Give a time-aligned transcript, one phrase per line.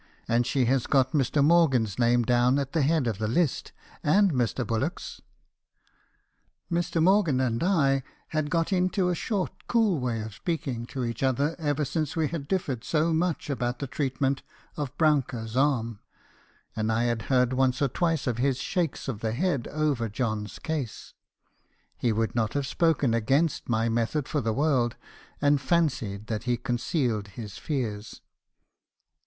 [0.27, 1.45] And she has got Mr.
[1.45, 3.71] Morgan's name down at the head of the list,
[4.03, 4.65] and Mr.
[4.65, 5.21] Bullock's'—
[6.73, 6.99] "Mr.
[7.03, 11.55] Morgan and I had got into a short cool way of speaking to each other
[11.59, 14.41] ever since we had differed so much about the treatment
[14.75, 15.99] of Brouncker's arm;
[16.75, 20.57] and I had heard once or twice of his shakes of the head over John's
[20.57, 21.13] case.
[21.95, 24.95] He would not have spoken against my method for the world,
[25.39, 28.21] and fancied that he concealed his fears.